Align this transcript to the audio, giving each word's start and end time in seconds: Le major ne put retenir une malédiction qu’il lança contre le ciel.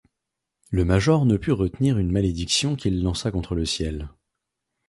Le 0.71 0.83
major 0.83 1.25
ne 1.27 1.37
put 1.37 1.51
retenir 1.51 1.99
une 1.99 2.11
malédiction 2.11 2.75
qu’il 2.75 3.03
lança 3.03 3.29
contre 3.29 3.53
le 3.53 3.65
ciel. 3.65 4.09